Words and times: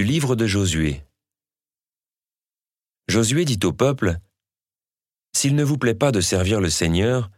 Livre 0.00 0.34
de 0.36 0.46
Josué. 0.46 1.04
Josué 3.08 3.44
dit 3.44 3.60
au 3.64 3.72
peuple, 3.72 4.18
S'il 5.36 5.54
ne 5.54 5.64
vous 5.64 5.76
plaît 5.76 5.94
pas 5.94 6.12
de 6.12 6.22
servir 6.22 6.60
le 6.60 6.70
Seigneur, 6.70 7.30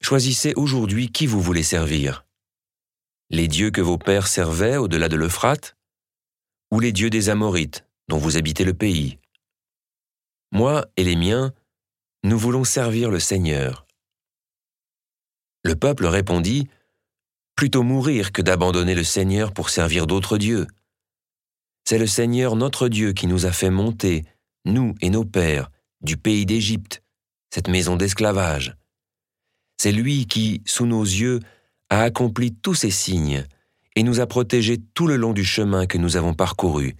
choisissez 0.00 0.54
aujourd'hui 0.54 1.10
qui 1.10 1.26
vous 1.26 1.40
voulez 1.40 1.64
servir. 1.64 2.24
Les 3.30 3.48
dieux 3.48 3.72
que 3.72 3.80
vos 3.80 3.98
pères 3.98 4.28
servaient 4.28 4.76
au-delà 4.76 5.08
de 5.08 5.16
l'Euphrate, 5.16 5.76
ou 6.70 6.78
les 6.78 6.92
dieux 6.92 7.10
des 7.10 7.30
Amorites, 7.30 7.84
dont 8.08 8.18
vous 8.18 8.36
habitez 8.36 8.64
le 8.64 8.74
pays. 8.74 9.18
Moi 10.52 10.86
et 10.96 11.02
les 11.02 11.16
miens, 11.16 11.52
nous 12.22 12.38
voulons 12.38 12.64
servir 12.64 13.10
le 13.10 13.18
Seigneur. 13.18 13.86
Le 15.64 15.74
peuple 15.74 16.06
répondit, 16.06 16.68
Plutôt 17.56 17.82
mourir 17.82 18.32
que 18.32 18.42
d'abandonner 18.42 18.94
le 18.94 19.04
Seigneur 19.04 19.52
pour 19.52 19.68
servir 19.68 20.06
d'autres 20.06 20.38
dieux. 20.38 20.66
C'est 21.92 21.98
le 21.98 22.06
Seigneur 22.06 22.56
notre 22.56 22.88
Dieu 22.88 23.12
qui 23.12 23.26
nous 23.26 23.44
a 23.44 23.52
fait 23.52 23.68
monter, 23.68 24.24
nous 24.64 24.94
et 25.02 25.10
nos 25.10 25.26
pères, 25.26 25.70
du 26.00 26.16
pays 26.16 26.46
d'Égypte, 26.46 27.02
cette 27.50 27.68
maison 27.68 27.96
d'esclavage. 27.96 28.78
C'est 29.76 29.92
lui 29.92 30.24
qui, 30.24 30.62
sous 30.64 30.86
nos 30.86 31.02
yeux, 31.02 31.40
a 31.90 32.00
accompli 32.00 32.54
tous 32.54 32.72
ces 32.72 32.90
signes 32.90 33.44
et 33.94 34.04
nous 34.04 34.20
a 34.20 34.26
protégés 34.26 34.78
tout 34.94 35.06
le 35.06 35.16
long 35.16 35.34
du 35.34 35.44
chemin 35.44 35.84
que 35.84 35.98
nous 35.98 36.16
avons 36.16 36.32
parcouru, 36.32 36.96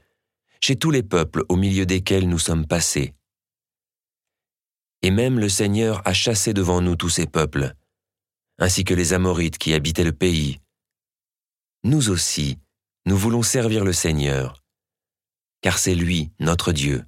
chez 0.60 0.76
tous 0.76 0.90
les 0.90 1.02
peuples 1.02 1.44
au 1.48 1.56
milieu 1.56 1.86
desquels 1.86 2.28
nous 2.28 2.38
sommes 2.38 2.66
passés. 2.66 3.14
Et 5.00 5.10
même 5.10 5.38
le 5.38 5.48
Seigneur 5.48 6.02
a 6.06 6.12
chassé 6.12 6.52
devant 6.52 6.82
nous 6.82 6.96
tous 6.96 7.08
ces 7.08 7.26
peuples, 7.26 7.72
ainsi 8.58 8.84
que 8.84 8.92
les 8.92 9.14
Amorites 9.14 9.56
qui 9.56 9.72
habitaient 9.72 10.04
le 10.04 10.12
pays. 10.12 10.60
Nous 11.82 12.10
aussi, 12.10 12.58
nous 13.06 13.16
voulons 13.16 13.42
servir 13.42 13.86
le 13.86 13.94
Seigneur, 13.94 14.61
car 15.62 15.78
c'est 15.78 15.94
lui 15.94 16.32
notre 16.40 16.72
Dieu. 16.72 17.04